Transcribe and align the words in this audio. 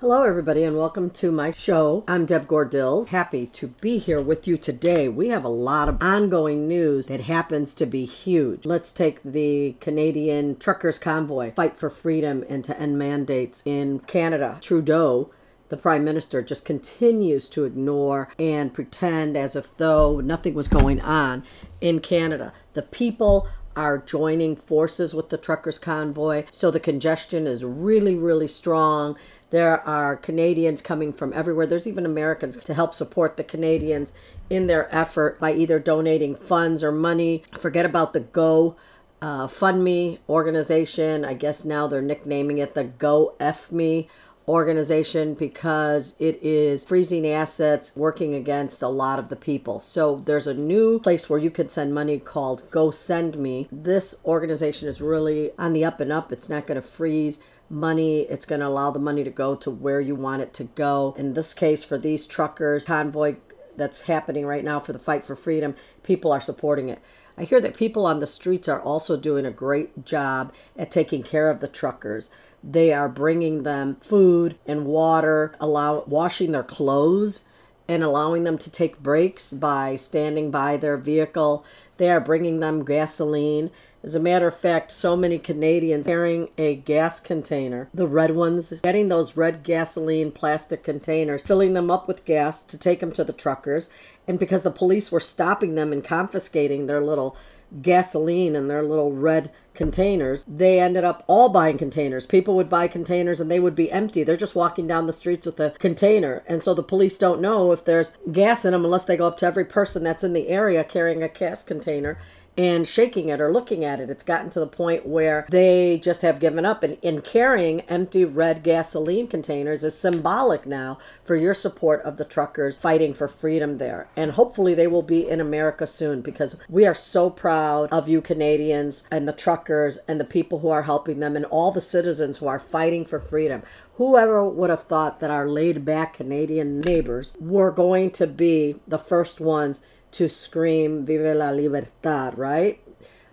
Hello, 0.00 0.22
everybody, 0.22 0.62
and 0.62 0.76
welcome 0.76 1.10
to 1.10 1.32
my 1.32 1.50
show. 1.50 2.04
I'm 2.06 2.24
Deb 2.24 2.46
Gordills. 2.46 3.08
Happy 3.08 3.48
to 3.48 3.66
be 3.66 3.98
here 3.98 4.20
with 4.20 4.46
you 4.46 4.56
today. 4.56 5.08
We 5.08 5.30
have 5.30 5.42
a 5.42 5.48
lot 5.48 5.88
of 5.88 6.00
ongoing 6.00 6.68
news 6.68 7.08
that 7.08 7.22
happens 7.22 7.74
to 7.74 7.84
be 7.84 8.04
huge. 8.04 8.64
Let's 8.64 8.92
take 8.92 9.20
the 9.24 9.74
Canadian 9.80 10.56
Truckers 10.60 11.00
Convoy, 11.00 11.52
Fight 11.54 11.76
for 11.76 11.90
Freedom 11.90 12.44
and 12.48 12.62
to 12.62 12.78
End 12.78 12.96
Mandates 12.96 13.60
in 13.66 13.98
Canada. 13.98 14.58
Trudeau 14.60 15.32
the 15.68 15.76
prime 15.76 16.04
minister 16.04 16.40
just 16.42 16.64
continues 16.64 17.48
to 17.50 17.64
ignore 17.64 18.28
and 18.38 18.72
pretend 18.72 19.36
as 19.36 19.54
if 19.54 19.76
though 19.76 20.18
nothing 20.20 20.54
was 20.54 20.66
going 20.68 20.98
on 21.00 21.42
in 21.80 22.00
Canada. 22.00 22.54
The 22.72 22.82
people 22.82 23.48
are 23.78 23.98
joining 23.98 24.56
forces 24.56 25.14
with 25.14 25.28
the 25.28 25.38
truckers 25.38 25.78
convoy, 25.78 26.44
so 26.50 26.68
the 26.68 26.80
congestion 26.80 27.46
is 27.46 27.64
really, 27.64 28.16
really 28.16 28.48
strong. 28.48 29.16
There 29.50 29.80
are 29.80 30.16
Canadians 30.16 30.82
coming 30.82 31.12
from 31.12 31.32
everywhere. 31.32 31.66
There's 31.66 31.86
even 31.86 32.04
Americans 32.04 32.56
to 32.58 32.74
help 32.74 32.94
support 32.94 33.36
the 33.36 33.44
Canadians 33.44 34.12
in 34.50 34.66
their 34.66 34.94
effort 34.94 35.40
by 35.40 35.54
either 35.54 35.78
donating 35.78 36.34
funds 36.34 36.82
or 36.82 36.92
money. 36.92 37.42
Forget 37.58 37.86
about 37.86 38.12
the 38.12 38.20
Go 38.20 38.76
uh, 39.22 39.46
Fund 39.46 39.82
Me 39.82 40.20
organization. 40.28 41.24
I 41.24 41.34
guess 41.34 41.64
now 41.64 41.86
they're 41.86 42.02
nicknaming 42.02 42.58
it 42.58 42.74
the 42.74 42.84
Go 42.84 43.34
F 43.40 43.72
Me 43.72 44.08
organization 44.46 45.34
because 45.34 46.16
it 46.18 46.42
is 46.42 46.84
freezing 46.84 47.26
assets 47.26 47.94
working 47.94 48.34
against 48.34 48.80
a 48.80 48.88
lot 48.88 49.18
of 49.18 49.28
the 49.28 49.36
people. 49.36 49.78
So 49.78 50.22
there's 50.24 50.46
a 50.46 50.54
new 50.54 50.98
place 51.00 51.28
where 51.28 51.38
you 51.38 51.50
can 51.50 51.68
send 51.68 51.92
money 51.92 52.18
called 52.18 52.70
Go 52.70 52.90
Send 52.90 53.36
Me. 53.36 53.68
This 53.70 54.18
organization 54.24 54.88
is 54.88 55.02
really 55.02 55.50
on 55.58 55.74
the 55.74 55.84
up 55.84 56.00
and 56.00 56.10
up. 56.10 56.32
It's 56.32 56.48
not 56.48 56.66
going 56.66 56.80
to 56.80 56.86
freeze 56.86 57.40
money. 57.70 58.20
It's 58.22 58.46
going 58.46 58.60
to 58.60 58.66
allow 58.66 58.90
the 58.90 58.98
money 58.98 59.24
to 59.24 59.30
go 59.30 59.54
to 59.56 59.70
where 59.70 60.00
you 60.00 60.14
want 60.14 60.42
it 60.42 60.54
to 60.54 60.64
go. 60.64 61.14
In 61.16 61.34
this 61.34 61.54
case, 61.54 61.84
for 61.84 61.98
these 61.98 62.26
truckers, 62.26 62.84
convoy 62.84 63.36
that's 63.76 64.02
happening 64.02 64.44
right 64.44 64.64
now 64.64 64.80
for 64.80 64.92
the 64.92 64.98
fight 64.98 65.24
for 65.24 65.36
freedom, 65.36 65.74
people 66.02 66.32
are 66.32 66.40
supporting 66.40 66.88
it. 66.88 67.00
I 67.36 67.44
hear 67.44 67.60
that 67.60 67.76
people 67.76 68.04
on 68.04 68.18
the 68.18 68.26
streets 68.26 68.68
are 68.68 68.80
also 68.80 69.16
doing 69.16 69.46
a 69.46 69.52
great 69.52 70.04
job 70.04 70.52
at 70.76 70.90
taking 70.90 71.22
care 71.22 71.50
of 71.50 71.60
the 71.60 71.68
truckers. 71.68 72.30
They 72.64 72.92
are 72.92 73.08
bringing 73.08 73.62
them 73.62 73.96
food 74.00 74.58
and 74.66 74.84
water, 74.84 75.54
allow 75.60 76.02
washing 76.06 76.50
their 76.50 76.64
clothes 76.64 77.42
and 77.88 78.04
allowing 78.04 78.44
them 78.44 78.58
to 78.58 78.70
take 78.70 79.02
breaks 79.02 79.52
by 79.52 79.96
standing 79.96 80.50
by 80.50 80.76
their 80.76 80.98
vehicle. 80.98 81.64
They 81.96 82.10
are 82.10 82.20
bringing 82.20 82.60
them 82.60 82.84
gasoline. 82.84 83.70
As 84.04 84.14
a 84.14 84.20
matter 84.20 84.46
of 84.46 84.56
fact, 84.56 84.92
so 84.92 85.16
many 85.16 85.38
Canadians 85.38 86.06
carrying 86.06 86.50
a 86.56 86.76
gas 86.76 87.18
container, 87.18 87.88
the 87.92 88.06
red 88.06 88.36
ones, 88.36 88.74
getting 88.82 89.08
those 89.08 89.36
red 89.36 89.64
gasoline 89.64 90.30
plastic 90.30 90.84
containers, 90.84 91.42
filling 91.42 91.72
them 91.72 91.90
up 91.90 92.06
with 92.06 92.24
gas 92.24 92.62
to 92.64 92.78
take 92.78 93.00
them 93.00 93.10
to 93.12 93.24
the 93.24 93.32
truckers. 93.32 93.90
And 94.28 94.38
because 94.38 94.62
the 94.62 94.70
police 94.70 95.10
were 95.10 95.18
stopping 95.18 95.74
them 95.74 95.92
and 95.92 96.04
confiscating 96.04 96.86
their 96.86 97.00
little 97.00 97.36
gasoline 97.82 98.56
in 98.56 98.68
their 98.68 98.82
little 98.82 99.12
red 99.12 99.52
containers, 99.74 100.44
they 100.48 100.80
ended 100.80 101.04
up 101.04 101.24
all 101.26 101.48
buying 101.48 101.78
containers. 101.78 102.26
People 102.26 102.56
would 102.56 102.68
buy 102.68 102.88
containers 102.88 103.40
and 103.40 103.50
they 103.50 103.60
would 103.60 103.74
be 103.74 103.92
empty. 103.92 104.24
They're 104.24 104.36
just 104.36 104.56
walking 104.56 104.86
down 104.86 105.06
the 105.06 105.12
streets 105.12 105.46
with 105.46 105.60
a 105.60 105.70
container. 105.78 106.42
And 106.46 106.62
so 106.62 106.74
the 106.74 106.82
police 106.82 107.16
don't 107.16 107.40
know 107.40 107.72
if 107.72 107.84
there's 107.84 108.16
gas 108.32 108.64
in 108.64 108.72
them 108.72 108.84
unless 108.84 109.04
they 109.04 109.16
go 109.16 109.26
up 109.26 109.38
to 109.38 109.46
every 109.46 109.64
person 109.64 110.02
that's 110.02 110.24
in 110.24 110.32
the 110.32 110.48
area 110.48 110.82
carrying 110.84 111.22
a 111.22 111.28
gas 111.28 111.62
container 111.62 112.18
and 112.58 112.88
shaking 112.88 113.28
it 113.28 113.40
or 113.40 113.52
looking 113.52 113.84
at 113.84 114.00
it. 114.00 114.10
It's 114.10 114.24
gotten 114.24 114.50
to 114.50 114.60
the 114.60 114.66
point 114.66 115.06
where 115.06 115.46
they 115.48 116.00
just 116.02 116.22
have 116.22 116.40
given 116.40 116.66
up. 116.66 116.82
And 116.82 116.98
in 117.00 117.20
carrying 117.20 117.82
empty 117.82 118.24
red 118.24 118.64
gasoline 118.64 119.28
containers 119.28 119.84
is 119.84 119.96
symbolic 119.96 120.66
now 120.66 120.98
for 121.24 121.36
your 121.36 121.54
support 121.54 122.02
of 122.02 122.16
the 122.16 122.24
truckers 122.24 122.76
fighting 122.76 123.14
for 123.14 123.28
freedom 123.28 123.78
there. 123.78 124.08
And 124.16 124.32
hopefully 124.32 124.74
they 124.74 124.88
will 124.88 125.02
be 125.02 125.28
in 125.28 125.40
America 125.40 125.86
soon 125.86 126.20
because 126.20 126.58
we 126.68 126.84
are 126.84 126.94
so 126.94 127.30
proud 127.30 127.90
of 127.92 128.08
you 128.08 128.20
Canadians 128.20 129.06
and 129.08 129.28
the 129.28 129.32
truckers 129.32 129.98
and 130.08 130.18
the 130.18 130.24
people 130.24 130.58
who 130.58 130.70
are 130.70 130.82
helping 130.82 131.20
them 131.20 131.36
and 131.36 131.44
all 131.44 131.70
the 131.70 131.80
citizens 131.80 132.38
who 132.38 132.48
are 132.48 132.58
fighting 132.58 133.04
for 133.04 133.20
freedom. 133.20 133.62
Whoever 133.94 134.48
would 134.48 134.70
have 134.70 134.84
thought 134.84 135.20
that 135.20 135.30
our 135.30 135.48
laid 135.48 135.84
back 135.84 136.14
Canadian 136.14 136.80
neighbors 136.80 137.36
were 137.40 137.70
going 137.70 138.10
to 138.12 138.26
be 138.26 138.76
the 138.86 138.98
first 138.98 139.40
ones 139.40 139.82
to 140.12 140.28
scream 140.28 141.04
Vive 141.04 141.36
la 141.36 141.50
libertad, 141.50 142.38
right? 142.38 142.80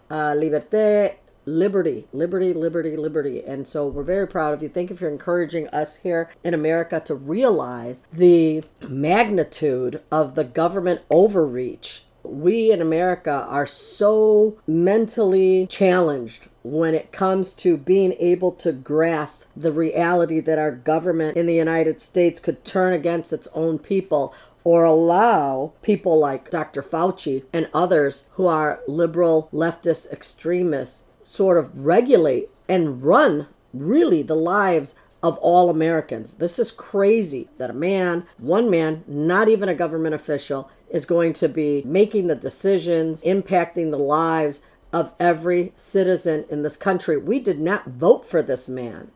Uh, 0.10 0.34
liberté, 0.34 1.16
liberty, 1.46 2.08
liberty, 2.12 2.54
liberty, 2.54 2.96
liberty. 2.98 3.44
And 3.44 3.68
so 3.68 3.88
we're 3.88 4.04
very 4.04 4.28
proud 4.28 4.54
of 4.54 4.64
you. 4.64 4.70
Thank 4.70 4.90
you 4.90 4.96
for 4.96 5.08
encouraging 5.08 5.68
us 5.70 5.98
here 5.98 6.30
in 6.44 6.54
America 6.54 7.02
to 7.06 7.16
realize 7.16 8.04
the 8.12 8.64
magnitude 8.88 10.02
of 10.12 10.36
the 10.36 10.44
government 10.44 11.02
overreach. 11.10 12.04
We 12.24 12.72
in 12.72 12.82
America 12.82 13.46
are 13.48 13.68
so 13.68 14.58
mentally 14.66 15.68
challenged 15.68 16.48
when 16.64 16.96
it 16.96 17.12
comes 17.12 17.54
to 17.54 17.78
being 17.78 18.14
able 18.14 18.52
to 18.54 18.72
grasp 18.72 19.46
the 19.56 19.72
reality 19.72 20.40
that 20.40 20.58
our 20.58 20.72
government 20.72 21.38
in 21.38 21.46
the 21.46 21.54
United 21.54 22.02
States 22.02 22.40
could 22.40 22.66
turn 22.66 22.94
against 22.94 23.32
its 23.32 23.48
own 23.54 23.78
people 23.78 24.34
or 24.66 24.84
allow 24.84 25.72
people 25.84 26.20
like 26.20 26.50
Dr. 26.50 26.82
Fauci 26.82 27.44
and 27.54 27.70
others 27.74 28.28
who 28.34 28.48
are 28.48 28.82
liberal, 28.88 29.48
leftist 29.54 30.12
extremists 30.12 31.06
sort 31.24 31.58
of 31.58 31.86
regulate 31.86 32.50
and 32.68 33.04
run 33.04 33.48
really 33.74 34.24
the 34.24 34.36
lives 34.36 34.96
of 35.22 35.38
all 35.38 35.70
Americans. 35.70 36.36
This 36.36 36.60
is 36.60 36.72
crazy 36.72 37.48
that 37.58 37.70
a 37.70 37.74
man, 37.74 38.26
one 38.40 38.70
man, 38.70 39.04
not 39.08 39.48
even 39.48 39.70
a 39.70 39.76
government 39.76 40.16
official, 40.16 40.70
is 40.90 41.06
going 41.06 41.34
to 41.34 41.48
be 41.48 41.84
making 41.86 42.28
the 42.28 42.36
decisions, 42.36 43.24
impacting 43.24 43.92
the 43.92 44.00
lives 44.00 44.62
of 44.92 45.14
every 45.20 45.74
citizen 45.76 46.46
in 46.50 46.64
this 46.64 46.78
country. 46.78 47.18
We 47.18 47.40
did 47.40 47.60
not 47.60 47.88
vote 47.88 48.26
for 48.26 48.42
this 48.42 48.68
man. 48.68 49.12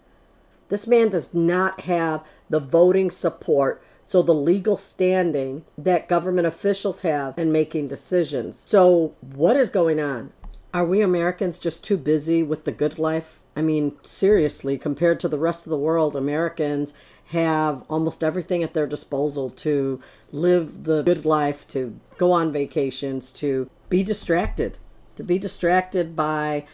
This 0.69 0.85
man 0.85 1.09
does 1.09 1.33
not 1.33 1.81
have 1.81 2.23
the 2.49 2.59
voting 2.59 3.09
support 3.09 3.81
so 4.09 4.23
the 4.23 4.33
legal 4.33 4.75
standing 4.75 5.63
that 5.77 6.09
government 6.09 6.47
officials 6.47 7.01
have 7.01 7.37
in 7.37 7.51
making 7.51 7.87
decisions. 7.87 8.63
So, 8.65 9.13
what 9.21 9.55
is 9.55 9.69
going 9.69 9.99
on? 9.99 10.33
Are 10.73 10.83
we 10.83 11.01
Americans 11.01 11.59
just 11.59 11.83
too 11.83 11.95
busy 11.95 12.41
with 12.41 12.65
the 12.65 12.71
good 12.71 12.97
life? 12.97 13.39
I 13.55 13.61
mean, 13.61 13.97
seriously, 14.01 14.79
compared 14.79 15.19
to 15.19 15.27
the 15.27 15.37
rest 15.37 15.67
of 15.67 15.69
the 15.69 15.77
world, 15.77 16.15
Americans 16.15 16.95
have 17.25 17.83
almost 17.87 18.23
everything 18.23 18.63
at 18.63 18.73
their 18.73 18.87
disposal 18.87 19.51
to 19.51 20.01
live 20.31 20.85
the 20.85 21.03
good 21.03 21.23
life, 21.23 21.67
to 21.67 21.99
go 22.17 22.31
on 22.31 22.51
vacations, 22.51 23.31
to 23.33 23.69
be 23.89 24.01
distracted, 24.01 24.79
to 25.17 25.23
be 25.23 25.37
distracted 25.37 26.15
by 26.15 26.65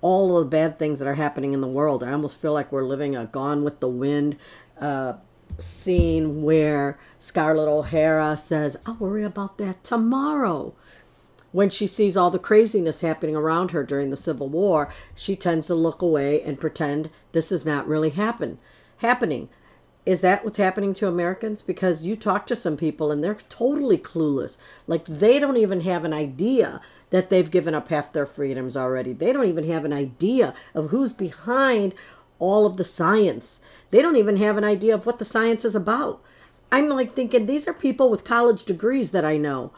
all 0.00 0.36
of 0.36 0.50
the 0.50 0.56
bad 0.56 0.76
things 0.76 0.98
that 0.98 1.06
are 1.06 1.14
happening 1.14 1.52
in 1.52 1.60
the 1.60 1.68
world. 1.68 2.02
I 2.02 2.10
almost 2.10 2.42
feel 2.42 2.52
like 2.52 2.72
we're 2.72 2.82
living 2.82 3.14
a 3.14 3.26
gone 3.26 3.62
with 3.62 3.78
the 3.78 3.86
wind 3.86 4.38
uh, 4.80 5.12
scene 5.58 6.42
where 6.42 6.98
Scarlett 7.18 7.68
O'Hara 7.68 8.36
says, 8.36 8.76
I'll 8.86 8.94
worry 8.94 9.24
about 9.24 9.58
that 9.58 9.84
tomorrow. 9.84 10.74
When 11.52 11.68
she 11.68 11.86
sees 11.86 12.16
all 12.16 12.30
the 12.30 12.38
craziness 12.38 13.02
happening 13.02 13.36
around 13.36 13.72
her 13.72 13.84
during 13.84 14.10
the 14.10 14.16
Civil 14.16 14.48
War, 14.48 14.92
she 15.14 15.36
tends 15.36 15.66
to 15.66 15.74
look 15.74 16.00
away 16.00 16.40
and 16.42 16.58
pretend 16.58 17.10
this 17.32 17.52
is 17.52 17.66
not 17.66 17.86
really 17.86 18.10
happen 18.10 18.58
happening. 18.98 19.48
Is 20.04 20.20
that 20.22 20.44
what's 20.44 20.56
happening 20.56 20.94
to 20.94 21.06
Americans? 21.06 21.62
Because 21.62 22.04
you 22.04 22.16
talk 22.16 22.46
to 22.46 22.56
some 22.56 22.76
people 22.76 23.12
and 23.12 23.22
they're 23.22 23.38
totally 23.48 23.98
clueless. 23.98 24.56
Like 24.86 25.04
they 25.04 25.38
don't 25.38 25.58
even 25.58 25.82
have 25.82 26.04
an 26.04 26.12
idea 26.12 26.80
that 27.10 27.28
they've 27.28 27.50
given 27.50 27.74
up 27.74 27.88
half 27.88 28.12
their 28.12 28.26
freedoms 28.26 28.76
already. 28.76 29.12
They 29.12 29.32
don't 29.32 29.46
even 29.46 29.68
have 29.68 29.84
an 29.84 29.92
idea 29.92 30.54
of 30.74 30.90
who's 30.90 31.12
behind 31.12 31.94
all 32.42 32.66
of 32.66 32.76
the 32.76 32.84
science. 32.84 33.62
They 33.92 34.02
don't 34.02 34.16
even 34.16 34.36
have 34.38 34.56
an 34.56 34.64
idea 34.64 34.94
of 34.94 35.06
what 35.06 35.18
the 35.18 35.24
science 35.24 35.64
is 35.64 35.76
about. 35.76 36.20
I'm 36.72 36.88
like 36.88 37.14
thinking 37.14 37.46
these 37.46 37.68
are 37.68 37.74
people 37.74 38.10
with 38.10 38.24
college 38.24 38.64
degrees 38.64 39.12
that 39.12 39.24
I 39.24 39.36
know 39.36 39.72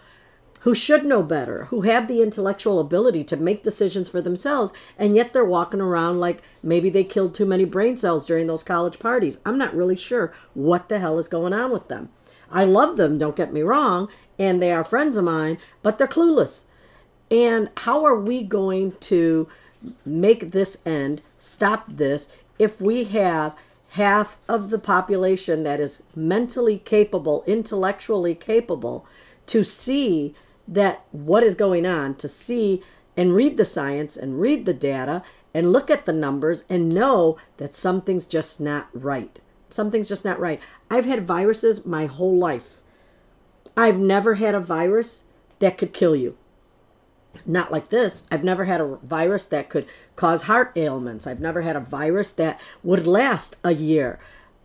who 0.61 0.75
should 0.75 1.05
know 1.05 1.23
better, 1.23 1.67
who 1.67 1.83
have 1.83 2.09
the 2.09 2.23
intellectual 2.23 2.81
ability 2.81 3.23
to 3.23 3.37
make 3.37 3.63
decisions 3.63 4.09
for 4.09 4.23
themselves, 4.23 4.73
and 4.99 5.15
yet 5.15 5.35
they're 5.35 5.45
walking 5.45 5.83
around 5.83 6.21
like 6.21 6.43
maybe 6.63 6.89
they 6.89 7.05
killed 7.05 7.35
too 7.35 7.45
many 7.45 7.67
brain 7.67 7.99
cells 7.99 8.25
during 8.25 8.47
those 8.47 8.63
college 8.63 8.99
parties. 8.99 9.41
I'm 9.45 9.59
not 9.59 9.77
really 9.77 9.97
sure 9.97 10.33
what 10.55 10.89
the 10.89 11.01
hell 11.01 11.19
is 11.19 11.29
going 11.29 11.53
on 11.53 11.71
with 11.71 11.89
them. 11.89 12.09
I 12.51 12.65
love 12.65 12.97
them, 12.97 13.19
don't 13.19 13.37
get 13.37 13.53
me 13.53 13.61
wrong, 13.61 14.09
and 14.39 14.63
they 14.63 14.73
are 14.73 14.85
friends 14.85 15.19
of 15.19 15.25
mine, 15.25 15.59
but 15.83 15.99
they're 15.99 16.07
clueless. 16.07 16.63
And 17.31 17.69
how 17.79 18.07
are 18.07 18.19
we 18.19 18.43
going 18.43 18.93
to 19.01 19.47
make 20.07 20.53
this 20.53 20.79
end, 20.87 21.21
stop 21.39 21.85
this, 21.89 22.33
if 22.59 22.81
we 22.81 23.05
have 23.05 23.55
half 23.91 24.39
of 24.49 24.71
the 24.71 24.79
population 24.79 25.63
that 25.63 25.81
is 25.81 26.03
mentally 26.15 26.79
capable, 26.79 27.45
intellectually 27.47 28.35
capable 28.35 29.07
to 29.47 29.63
see 29.63 30.35
that 30.67 31.05
what 31.13 31.43
is 31.43 31.55
going 31.55 31.87
on, 31.87 32.15
to 32.17 32.29
see 32.29 32.83
and 33.17 33.35
read 33.35 33.57
the 33.57 33.65
science 33.65 34.17
and 34.17 34.41
read 34.41 34.67
the 34.67 34.75
data 34.75 35.23
and 35.53 35.73
look 35.73 35.91
at 35.91 36.05
the 36.05 36.13
numbers 36.13 36.65
and 36.69 36.89
know 36.89 37.37
that 37.59 37.75
something's 37.75 38.27
just 38.27 38.61
not 38.61 38.89
right. 38.93 39.39
Something's 39.69 40.09
just 40.09 40.25
not 40.25 40.41
right. 40.41 40.61
I've 40.91 41.05
had 41.05 41.27
viruses 41.27 41.87
my 41.87 42.07
whole 42.07 42.37
life. 42.37 42.81
I've 43.77 43.99
never 43.99 44.35
had 44.35 44.55
a 44.55 44.61
virus 44.61 45.25
that 45.61 45.79
could 45.79 45.93
kill 45.93 46.17
you. 46.17 46.37
Not 47.47 47.71
like 47.71 47.91
this. 47.91 48.27
I've 48.31 48.45
never 48.45 48.65
had 48.65 48.81
a 48.81 48.97
virus 49.03 49.47
that 49.47 49.69
could 49.69 49.87
cause 50.17 50.45
heart 50.45 50.73
ailments. 50.77 51.27
I've 51.27 51.41
never 51.41 51.63
had 51.63 51.77
a 51.77 51.81
virus 51.81 52.33
that 52.33 52.61
would 52.83 53.07
last 53.07 53.57
a 53.63 53.73
year, 53.73 54.19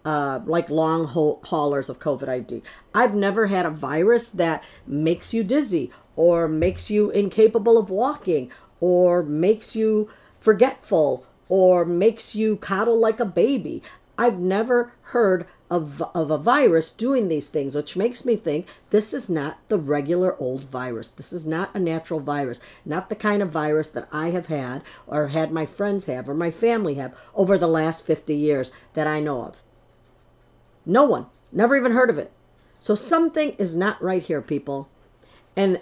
uh, 0.06 0.40
like 0.46 0.70
long 0.70 1.06
haulers 1.08 1.90
of 1.90 2.00
COVID 2.00 2.30
ID. 2.30 2.64
I've 2.94 3.16
never 3.16 3.48
had 3.48 3.66
a 3.66 3.70
virus 3.70 4.30
that 4.30 4.64
makes 4.88 5.34
you 5.34 5.44
dizzy 5.44 5.92
or 6.16 6.48
makes 6.48 6.90
you 6.90 7.10
incapable 7.10 7.78
of 7.78 7.90
walking 7.90 8.50
or 8.80 9.24
makes 9.24 9.76
you 9.76 10.10
forgetful 10.40 11.26
or 11.50 11.84
makes 11.84 12.36
you 12.36 12.56
coddle 12.58 12.98
like 12.98 13.20
a 13.20 13.26
baby. 13.26 13.84
I've 14.18 14.40
never 14.40 14.94
heard 15.02 15.48
of, 15.70 16.02
of 16.16 16.32
a 16.32 16.38
virus 16.38 16.92
doing 16.92 17.28
these 17.28 17.50
things, 17.50 17.76
which 17.76 17.96
makes 17.96 18.26
me 18.26 18.36
think 18.36 18.66
this 18.90 19.14
is 19.14 19.30
not 19.30 19.60
the 19.68 19.78
regular 19.78 20.36
old 20.42 20.64
virus. 20.64 21.10
This 21.10 21.32
is 21.32 21.46
not 21.46 21.74
a 21.76 21.80
natural 21.80 22.20
virus, 22.20 22.60
not 22.86 23.10
the 23.10 23.16
kind 23.16 23.42
of 23.42 23.52
virus 23.52 23.90
that 23.92 24.08
I 24.12 24.32
have 24.32 24.48
had 24.48 24.82
or 25.06 25.28
had 25.28 25.52
my 25.52 25.66
friends 25.66 26.06
have 26.06 26.28
or 26.28 26.34
my 26.34 26.50
family 26.50 26.96
have 26.96 27.16
over 27.36 27.58
the 27.58 27.68
last 27.68 28.06
50 28.06 28.34
years 28.34 28.72
that 28.94 29.08
I 29.08 29.20
know 29.20 29.44
of. 29.44 29.62
No 30.86 31.06
one, 31.06 31.28
never 31.52 31.76
even 31.76 31.92
heard 31.92 32.10
of 32.10 32.18
it. 32.18 32.32
So 32.80 32.96
something 32.96 33.52
is 33.58 33.76
not 33.76 34.02
right 34.02 34.24
here, 34.24 34.42
people. 34.42 34.90
And 35.56 35.82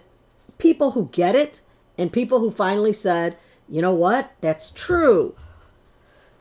people 0.57 0.91
who 0.91 1.09
get 1.11 1.35
it 1.35 1.61
and 1.97 2.11
people 2.11 2.39
who 2.39 2.51
finally 2.51 2.93
said, 2.93 3.37
you 3.69 3.81
know 3.81 3.93
what, 3.93 4.33
that's 4.41 4.71
true 4.71 5.35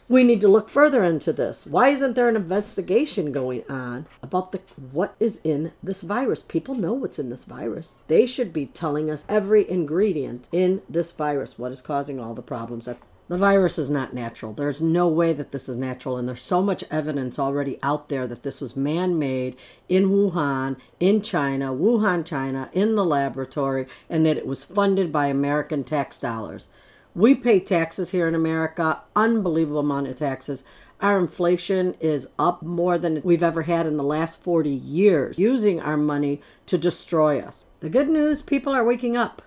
we 0.09 0.23
need 0.23 0.41
to 0.41 0.49
look 0.49 0.69
further 0.69 1.03
into 1.03 1.33
this. 1.33 1.67
Why 1.67 1.89
isn't 1.89 2.15
there 2.15 2.29
an 2.29 2.37
investigation 2.37 3.33
going 3.33 3.65
on 3.69 4.07
about 4.23 4.53
the 4.53 4.61
what 4.93 5.17
is 5.19 5.41
in 5.43 5.73
this 5.83 6.03
virus? 6.03 6.43
People 6.43 6.75
know 6.75 6.93
what's 6.93 7.19
in 7.19 7.29
this 7.29 7.45
virus. 7.45 7.99
They 8.07 8.27
should 8.27 8.53
be 8.53 8.67
telling 8.67 9.11
us 9.11 9.25
every 9.29 9.69
ingredient 9.69 10.49
in 10.53 10.83
this 10.89 11.11
virus, 11.11 11.59
what 11.59 11.73
is 11.73 11.81
causing 11.81 12.21
all 12.21 12.35
the 12.35 12.43
problems. 12.43 12.89
The 13.29 13.37
virus 13.37 13.77
is 13.77 13.91
not 13.91 14.15
natural. 14.15 14.53
There's 14.53 14.81
no 14.81 15.09
way 15.09 15.33
that 15.33 15.51
this 15.51 15.69
is 15.69 15.77
natural, 15.77 16.17
and 16.17 16.29
there's 16.29 16.43
so 16.43 16.63
much 16.63 16.85
evidence 16.93 17.41
already 17.41 17.77
out 17.83 18.09
there 18.09 18.29
that 18.29 18.45
this 18.45 18.61
was 18.61 18.77
man 18.77 19.19
made 19.19 19.57
in 19.89 20.11
Wuhan, 20.11 20.77
in 21.01 21.21
China, 21.23 21.73
Wuhan, 21.73 22.25
China, 22.25 22.71
in 22.73 22.95
the 22.95 23.05
laboratory, 23.05 23.89
and 24.09 24.25
that 24.25 24.37
it 24.37 24.47
was 24.47 24.63
funded 24.63 25.11
by 25.11 25.27
American 25.27 25.83
tax 25.83 26.21
dollars. 26.21 26.69
We 27.17 27.35
pay 27.35 27.61
taxes 27.61 28.11
here 28.11 28.29
in 28.29 28.35
America, 28.35 29.01
unbelievable 29.17 29.81
amount 29.81 30.09
of 30.09 30.17
taxes. 30.17 30.65
Our 31.01 31.19
inflation 31.19 31.95
is 31.99 32.29
up 32.39 32.63
more 32.63 32.99
than 32.99 33.23
we've 33.25 33.43
ever 33.43 33.63
had 33.63 33.87
in 33.87 33.97
the 33.97 34.05
last 34.05 34.43
40 34.43 34.69
years, 34.69 35.39
using 35.39 35.81
our 35.81 35.97
money 35.97 36.43
to 36.67 36.77
destroy 36.77 37.41
us. 37.41 37.65
The 37.81 37.89
good 37.89 38.11
news 38.11 38.43
people 38.43 38.75
are 38.75 38.85
waking 38.85 39.17
up, 39.17 39.41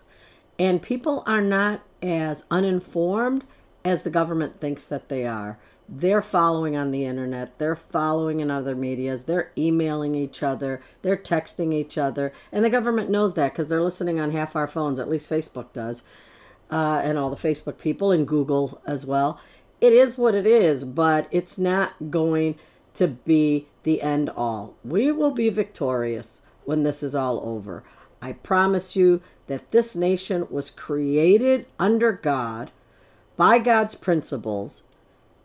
and 0.57 0.81
people 0.81 1.21
are 1.27 1.41
not 1.41 1.81
as 2.01 2.43
uninformed 2.49 3.43
as 3.85 4.01
the 4.01 4.09
government 4.09 4.59
thinks 4.59 4.87
that 4.87 5.07
they 5.07 5.27
are. 5.27 5.59
They're 5.87 6.23
following 6.23 6.75
on 6.75 6.89
the 6.89 7.05
internet, 7.05 7.59
they're 7.59 7.75
following 7.75 8.39
in 8.39 8.49
other 8.49 8.75
medias, 8.75 9.25
they're 9.25 9.51
emailing 9.55 10.15
each 10.15 10.41
other, 10.41 10.81
they're 11.03 11.17
texting 11.17 11.71
each 11.71 11.99
other, 11.99 12.33
and 12.51 12.65
the 12.65 12.69
government 12.71 13.11
knows 13.11 13.35
that 13.35 13.53
because 13.53 13.69
they're 13.69 13.83
listening 13.83 14.19
on 14.19 14.31
half 14.31 14.55
our 14.55 14.67
phones, 14.67 14.97
at 14.97 15.07
least 15.09 15.29
Facebook 15.29 15.71
does 15.71 16.01
uh, 16.71 17.01
and 17.03 17.17
all 17.17 17.29
the 17.29 17.35
Facebook 17.35 17.77
people 17.77 18.11
and 18.11 18.27
Google 18.27 18.81
as 18.85 19.05
well. 19.05 19.39
It 19.81 19.93
is 19.93 20.17
what 20.17 20.35
it 20.35 20.45
is, 20.45 20.83
but 20.83 21.27
it's 21.31 21.57
not 21.57 21.93
going 22.09 22.55
to 22.93 23.07
be 23.07 23.67
the 23.83 24.01
end 24.01 24.29
all. 24.29 24.75
We 24.83 25.11
will 25.11 25.31
be 25.31 25.49
victorious 25.49 26.41
when 26.65 26.83
this 26.83 27.01
is 27.01 27.15
all 27.15 27.41
over. 27.43 27.83
I 28.21 28.33
promise 28.33 28.95
you 28.95 29.21
that 29.47 29.71
this 29.71 29.95
nation 29.95 30.47
was 30.49 30.69
created 30.69 31.65
under 31.79 32.11
God 32.11 32.71
by 33.37 33.57
God's 33.59 33.95
principles. 33.95 34.83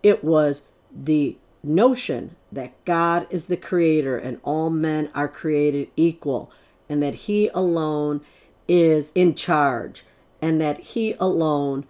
It 0.02 0.24
was 0.24 0.62
the 0.92 1.36
notion 1.62 2.36
that 2.52 2.84
God 2.84 3.26
is 3.30 3.46
the 3.46 3.56
creator 3.56 4.18
and 4.18 4.40
all 4.42 4.68
men 4.70 5.10
are 5.14 5.28
created 5.28 5.88
equal 5.96 6.50
and 6.88 7.02
that 7.02 7.14
He 7.14 7.48
alone 7.54 8.20
is 8.68 9.12
in 9.14 9.34
charge 9.34 10.04
and 10.44 10.60
that 10.60 10.78
he 10.78 11.14
alone 11.18 11.86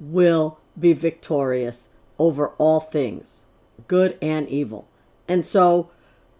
will 0.00 0.58
be 0.80 0.94
victorious 0.94 1.90
over 2.18 2.48
all 2.56 2.80
things, 2.80 3.42
good 3.86 4.16
and 4.22 4.48
evil. 4.48 4.88
And 5.28 5.44
so, 5.44 5.90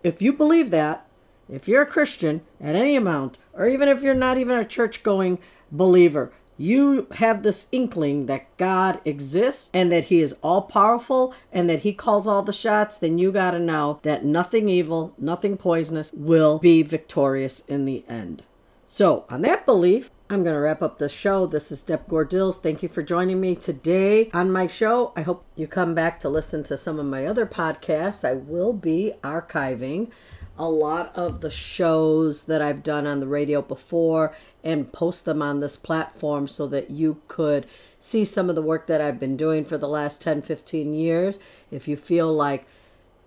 if 0.02 0.22
you 0.22 0.32
believe 0.32 0.70
that, 0.70 1.06
if 1.46 1.68
you're 1.68 1.82
a 1.82 1.86
Christian 1.86 2.40
at 2.58 2.74
any 2.74 2.96
amount, 2.96 3.36
or 3.52 3.68
even 3.68 3.86
if 3.86 4.02
you're 4.02 4.14
not 4.14 4.38
even 4.38 4.56
a 4.56 4.64
church 4.64 5.02
going 5.02 5.38
believer, 5.70 6.32
you 6.56 7.06
have 7.16 7.42
this 7.42 7.68
inkling 7.70 8.24
that 8.26 8.56
God 8.56 8.98
exists 9.04 9.70
and 9.74 9.92
that 9.92 10.04
He 10.04 10.22
is 10.22 10.38
all 10.42 10.62
powerful 10.62 11.34
and 11.52 11.68
that 11.68 11.80
He 11.80 11.92
calls 11.92 12.26
all 12.26 12.42
the 12.42 12.52
shots, 12.54 12.96
then 12.96 13.18
you 13.18 13.30
got 13.30 13.50
to 13.50 13.58
know 13.58 14.00
that 14.04 14.24
nothing 14.24 14.70
evil, 14.70 15.12
nothing 15.18 15.58
poisonous 15.58 16.14
will 16.14 16.58
be 16.60 16.82
victorious 16.82 17.60
in 17.66 17.84
the 17.84 18.06
end. 18.08 18.42
So, 18.86 19.26
on 19.28 19.42
that 19.42 19.66
belief, 19.66 20.10
I'm 20.30 20.42
going 20.42 20.54
to 20.54 20.60
wrap 20.60 20.82
up 20.82 20.98
the 20.98 21.08
show. 21.08 21.46
This 21.46 21.72
is 21.72 21.82
Deb 21.82 22.06
Gordills. 22.06 22.60
Thank 22.60 22.82
you 22.82 22.88
for 22.90 23.02
joining 23.02 23.40
me 23.40 23.56
today 23.56 24.28
on 24.34 24.52
my 24.52 24.66
show. 24.66 25.10
I 25.16 25.22
hope 25.22 25.46
you 25.56 25.66
come 25.66 25.94
back 25.94 26.20
to 26.20 26.28
listen 26.28 26.62
to 26.64 26.76
some 26.76 26.98
of 26.98 27.06
my 27.06 27.24
other 27.24 27.46
podcasts. 27.46 28.28
I 28.28 28.34
will 28.34 28.74
be 28.74 29.14
archiving 29.24 30.10
a 30.58 30.68
lot 30.68 31.16
of 31.16 31.40
the 31.40 31.48
shows 31.48 32.44
that 32.44 32.60
I've 32.60 32.82
done 32.82 33.06
on 33.06 33.20
the 33.20 33.26
radio 33.26 33.62
before 33.62 34.36
and 34.62 34.92
post 34.92 35.24
them 35.24 35.40
on 35.40 35.60
this 35.60 35.76
platform 35.76 36.46
so 36.46 36.66
that 36.66 36.90
you 36.90 37.22
could 37.28 37.66
see 37.98 38.26
some 38.26 38.50
of 38.50 38.54
the 38.54 38.60
work 38.60 38.86
that 38.86 39.00
I've 39.00 39.18
been 39.18 39.36
doing 39.38 39.64
for 39.64 39.78
the 39.78 39.88
last 39.88 40.20
10, 40.20 40.42
15 40.42 40.92
years. 40.92 41.38
If 41.70 41.88
you 41.88 41.96
feel 41.96 42.30
like 42.30 42.66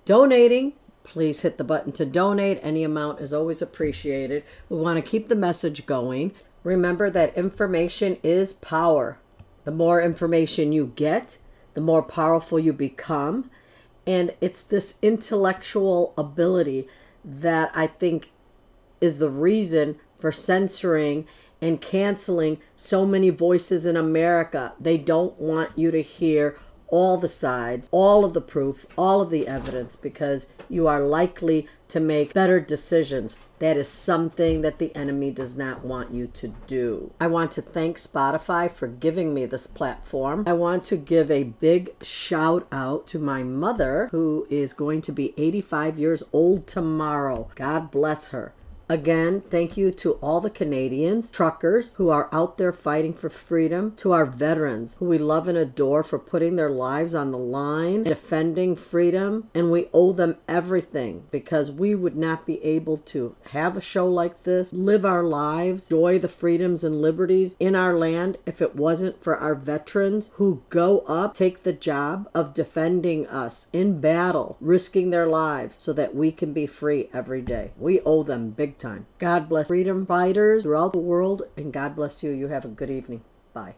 donating, 0.06 0.74
please 1.04 1.42
hit 1.42 1.58
the 1.58 1.64
button 1.64 1.94
to 1.94 2.06
donate. 2.06 2.60
Any 2.62 2.84
amount 2.84 3.22
is 3.22 3.34
always 3.34 3.60
appreciated. 3.60 4.44
We 4.70 4.78
want 4.78 5.04
to 5.04 5.10
keep 5.10 5.30
the 5.30 5.36
message 5.36 5.88
going. 5.88 6.34
Remember 6.64 7.10
that 7.10 7.36
information 7.36 8.18
is 8.24 8.54
power. 8.54 9.18
The 9.64 9.72
more 9.72 10.02
information 10.02 10.72
you 10.72 10.92
get, 10.96 11.38
the 11.74 11.82
more 11.82 12.04
powerful 12.04 12.60
you 12.60 12.74
become. 12.74 13.50
And 14.06 14.34
it's 14.42 14.62
this 14.62 14.98
intellectual 15.02 16.14
ability 16.18 16.88
that 17.24 17.72
I 17.74 17.88
think 17.88 18.32
is 19.00 19.20
the 19.20 19.30
reason 19.30 20.00
for 20.20 20.32
censoring 20.32 21.28
and 21.62 21.80
canceling 21.80 22.60
so 22.76 23.06
many 23.06 23.30
voices 23.30 23.86
in 23.86 23.96
America. 23.96 24.74
They 24.80 24.98
don't 24.98 25.40
want 25.40 25.78
you 25.78 25.92
to 25.92 26.02
hear 26.02 26.58
all 26.92 27.18
the 27.18 27.28
sides, 27.28 27.90
all 27.92 28.24
of 28.24 28.34
the 28.34 28.42
proof, 28.42 28.86
all 28.98 29.22
of 29.22 29.32
the 29.32 29.48
evidence, 29.48 29.96
because 29.96 30.48
you 30.70 30.88
are 30.88 31.02
likely 31.02 31.68
to 31.88 32.00
make 32.00 32.34
better 32.34 32.60
decisions. 32.60 33.36
That 33.60 33.78
is 33.78 33.88
something 33.88 34.62
that 34.62 34.80
the 34.80 34.96
enemy 34.96 35.32
does 35.32 35.58
not 35.58 35.84
want 35.84 36.14
you 36.14 36.28
to 36.28 36.54
do. 36.68 37.12
I 37.20 37.28
want 37.28 37.52
to 37.52 37.62
thank 37.62 37.98
Spotify 37.98 38.72
for 38.72 38.88
giving 38.88 39.34
me 39.34 39.46
this 39.46 39.68
platform. 39.68 40.46
I 40.48 40.54
want 40.54 40.84
to 40.86 40.98
give 40.98 41.30
a 41.30 41.44
big 41.44 41.92
shout 42.02 42.68
out 42.72 43.08
to 43.08 43.20
my 43.20 43.44
mother, 43.44 44.08
who 44.12 44.48
is 44.50 44.74
going 44.74 45.02
to 45.04 45.12
be 45.12 45.34
85 45.38 46.00
years 46.00 46.24
old 46.34 46.66
tomorrow. 46.66 47.50
God 47.56 47.92
bless 47.92 48.30
her. 48.30 48.54
Again, 48.92 49.40
thank 49.50 49.78
you 49.78 49.90
to 49.92 50.16
all 50.16 50.42
the 50.42 50.50
Canadians, 50.50 51.32
truckers 51.32 51.96
who 51.96 52.10
are 52.10 52.28
out 52.34 52.58
there 52.58 52.74
fighting 52.74 53.14
for 53.14 53.30
freedom, 53.30 53.96
to 53.96 54.12
our 54.12 54.26
veterans 54.26 54.96
who 54.96 55.06
we 55.06 55.18
love 55.18 55.48
and 55.48 55.58
adore 55.58 56.04
for 56.04 56.20
putting 56.20 56.58
their 56.58 56.70
lives 56.70 57.16
on 57.16 57.32
the 57.32 57.38
line, 57.38 58.04
defending 58.04 58.76
freedom, 58.76 59.50
and 59.56 59.72
we 59.72 59.88
owe 59.94 60.12
them 60.12 60.36
everything 60.46 61.24
because 61.32 61.72
we 61.72 61.96
would 61.96 62.18
not 62.18 62.46
be 62.46 62.62
able 62.66 62.98
to 62.98 63.34
have 63.52 63.78
a 63.78 63.82
show 63.82 64.06
like 64.06 64.44
this, 64.44 64.74
live 64.74 65.06
our 65.06 65.24
lives, 65.24 65.90
enjoy 65.90 66.20
the 66.20 66.28
freedoms 66.28 66.84
and 66.84 67.02
liberties 67.02 67.56
in 67.62 67.76
our 67.76 67.98
land 67.98 68.40
if 68.46 68.62
it 68.62 68.76
wasn't 68.76 69.24
for 69.24 69.38
our 69.38 69.56
veterans 69.56 70.32
who 70.34 70.64
go 70.68 71.00
up, 71.08 71.34
take 71.34 71.64
the 71.64 71.72
job 71.72 72.30
of 72.34 72.54
defending 72.54 73.26
us 73.28 73.70
in 73.72 74.02
battle, 74.02 74.58
risking 74.60 75.12
their 75.12 75.28
lives 75.28 75.78
so 75.80 75.94
that 75.94 76.14
we 76.14 76.30
can 76.30 76.52
be 76.52 76.68
free 76.68 77.08
every 77.14 77.42
day. 77.42 77.72
We 77.78 78.02
owe 78.02 78.24
them 78.24 78.50
big 78.50 78.78
time. 78.82 79.08
God 79.20 79.50
bless 79.50 79.68
freedom 79.70 80.06
fighters 80.06 80.64
throughout 80.64 80.94
the 80.94 81.00
world, 81.00 81.44
and 81.58 81.74
God 81.74 81.96
bless 81.96 82.24
you. 82.24 82.32
You 82.32 82.50
have 82.50 82.66
a 82.66 82.70
good 82.70 82.90
evening. 82.90 83.24
Bye. 83.54 83.76